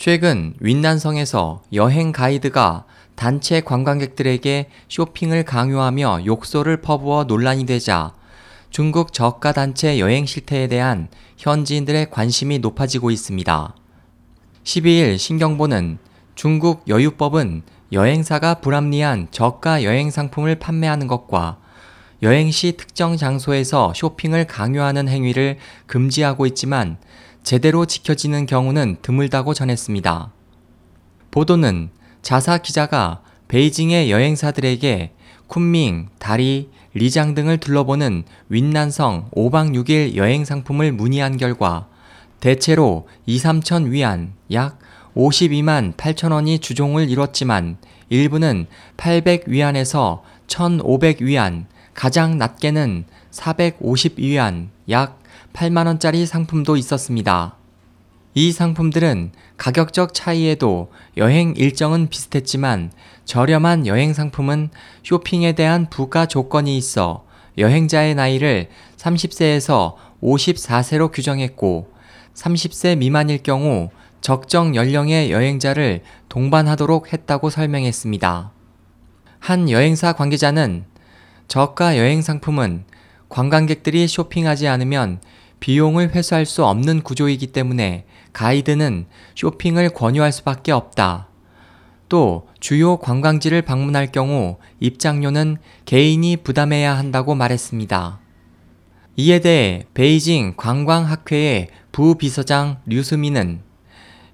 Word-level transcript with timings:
최근 0.00 0.54
윈난성에서 0.60 1.60
여행 1.74 2.10
가이드가 2.10 2.86
단체 3.16 3.60
관광객들에게 3.60 4.70
쇼핑을 4.88 5.44
강요하며 5.44 6.24
욕설을 6.24 6.78
퍼부어 6.78 7.24
논란이 7.24 7.66
되자 7.66 8.14
중국 8.70 9.12
저가 9.12 9.52
단체 9.52 9.98
여행 9.98 10.24
실태에 10.24 10.68
대한 10.68 11.08
현지인들의 11.36 12.08
관심이 12.10 12.60
높아지고 12.60 13.10
있습니다. 13.10 13.74
12일 14.64 15.18
신경보는 15.18 15.98
중국 16.34 16.88
여유법은 16.88 17.60
여행사가 17.92 18.54
불합리한 18.54 19.28
저가 19.30 19.84
여행 19.84 20.10
상품을 20.10 20.54
판매하는 20.54 21.08
것과 21.08 21.58
여행 22.22 22.50
시 22.50 22.72
특정 22.72 23.18
장소에서 23.18 23.92
쇼핑을 23.94 24.46
강요하는 24.46 25.08
행위를 25.08 25.58
금지하고 25.86 26.46
있지만 26.46 26.96
제대로 27.42 27.86
지켜지는 27.86 28.46
경우는 28.46 28.98
드물다고 29.02 29.54
전했습니다. 29.54 30.32
보도는 31.30 31.90
자사 32.22 32.58
기자가 32.58 33.22
베이징의 33.48 34.10
여행사들에게 34.10 35.12
쿤밍, 35.48 36.06
다리, 36.18 36.70
리장 36.94 37.34
등을 37.34 37.58
둘러보는 37.58 38.24
윈난성 38.48 39.30
5박 39.30 39.74
6일 39.74 40.16
여행 40.16 40.44
상품을 40.44 40.92
문의한 40.92 41.36
결과 41.36 41.88
대체로 42.40 43.08
2, 43.26 43.38
3천 43.38 43.90
위안, 43.90 44.32
약 44.52 44.78
52만 45.16 45.94
8천 45.96 46.32
원이 46.32 46.58
주종을 46.60 47.10
이뤘지만 47.10 47.76
일부는 48.08 48.66
800 48.96 49.48
위안에서 49.48 50.22
1,500 50.48 51.22
위안, 51.22 51.66
가장 51.94 52.38
낮게는 52.38 53.04
450 53.30 54.18
위안, 54.18 54.70
약 54.88 55.19
8만원짜리 55.52 56.26
상품도 56.26 56.76
있었습니다. 56.76 57.56
이 58.34 58.52
상품들은 58.52 59.32
가격적 59.56 60.14
차이에도 60.14 60.92
여행 61.16 61.54
일정은 61.56 62.08
비슷했지만 62.08 62.92
저렴한 63.24 63.86
여행 63.86 64.12
상품은 64.12 64.70
쇼핑에 65.02 65.52
대한 65.52 65.90
부가 65.90 66.26
조건이 66.26 66.76
있어 66.76 67.24
여행자의 67.58 68.14
나이를 68.14 68.68
30세에서 68.96 69.94
54세로 70.22 71.12
규정했고 71.12 71.92
30세 72.34 72.96
미만일 72.98 73.42
경우 73.42 73.90
적정 74.20 74.76
연령의 74.76 75.32
여행자를 75.32 76.02
동반하도록 76.28 77.12
했다고 77.12 77.50
설명했습니다. 77.50 78.52
한 79.40 79.70
여행사 79.70 80.12
관계자는 80.12 80.84
저가 81.48 81.98
여행 81.98 82.22
상품은 82.22 82.84
관광객들이 83.30 84.06
쇼핑하지 84.06 84.68
않으면 84.68 85.20
비용을 85.60 86.14
회수할 86.14 86.44
수 86.44 86.64
없는 86.64 87.02
구조이기 87.02 87.48
때문에 87.48 88.04
가이드는 88.32 89.06
쇼핑을 89.34 89.90
권유할 89.90 90.32
수밖에 90.32 90.72
없다. 90.72 91.28
또 92.08 92.48
주요 92.58 92.96
관광지를 92.98 93.62
방문할 93.62 94.10
경우 94.10 94.58
입장료는 94.80 95.58
개인이 95.84 96.36
부담해야 96.38 96.98
한다고 96.98 97.34
말했습니다. 97.34 98.20
이에 99.16 99.38
대해 99.38 99.84
베이징 99.94 100.54
관광학회의 100.56 101.68
부비서장 101.92 102.78
류수민은 102.86 103.60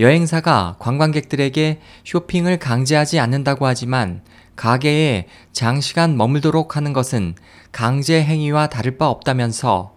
여행사가 0.00 0.76
관광객들에게 0.78 1.78
쇼핑을 2.04 2.58
강제하지 2.58 3.20
않는다고 3.20 3.66
하지만 3.66 4.22
가게에 4.56 5.26
장시간 5.52 6.16
머물도록 6.16 6.74
하는 6.74 6.94
것은 6.94 7.34
강제 7.70 8.22
행위와 8.22 8.68
다를 8.68 8.96
바 8.96 9.10
없다면서 9.10 9.94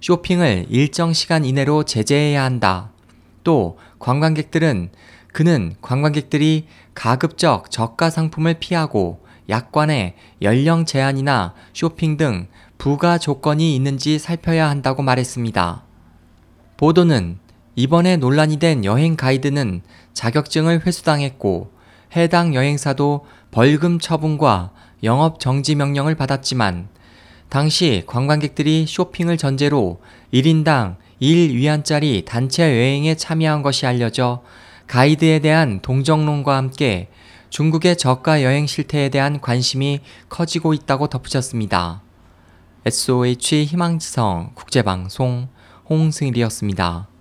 쇼핑을 0.00 0.66
일정 0.68 1.12
시간 1.12 1.44
이내로 1.44 1.82
제재해야 1.82 2.44
한다. 2.44 2.92
또 3.42 3.76
관광객들은 3.98 4.90
그는 5.32 5.74
관광객들이 5.82 6.68
가급적 6.94 7.72
저가 7.72 8.10
상품을 8.10 8.54
피하고 8.60 9.24
약관에 9.48 10.14
연령 10.42 10.86
제한이나 10.86 11.54
쇼핑 11.72 12.16
등 12.16 12.46
부가 12.78 13.18
조건이 13.18 13.74
있는지 13.74 14.20
살펴야 14.20 14.70
한다고 14.70 15.02
말했습니다. 15.02 15.82
보도는 16.76 17.38
이번에 17.76 18.16
논란이 18.16 18.58
된 18.58 18.84
여행 18.84 19.16
가이드는 19.16 19.82
자격증을 20.12 20.86
회수당했고 20.86 21.72
해당 22.16 22.54
여행사도 22.54 23.26
벌금 23.50 23.98
처분과 23.98 24.70
영업 25.02 25.40
정지 25.40 25.74
명령을 25.74 26.14
받았지만 26.14 26.88
당시 27.48 28.02
관광객들이 28.06 28.86
쇼핑을 28.86 29.36
전제로 29.36 30.00
1인당 30.32 30.96
1위안짜리 31.20 32.24
단체 32.24 32.64
여행에 32.64 33.14
참여한 33.16 33.62
것이 33.62 33.86
알려져 33.86 34.42
가이드에 34.86 35.38
대한 35.40 35.80
동정론과 35.80 36.56
함께 36.56 37.08
중국의 37.50 37.96
저가 37.96 38.42
여행 38.42 38.66
실태에 38.66 39.08
대한 39.08 39.40
관심이 39.40 40.00
커지고 40.28 40.74
있다고 40.74 41.06
덧붙였습니다. 41.06 42.02
SOH 42.84 43.64
희망지성 43.64 44.50
국제방송 44.54 45.48
홍승일이었습니다. 45.88 47.13